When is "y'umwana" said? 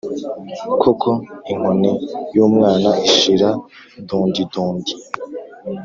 2.35-2.89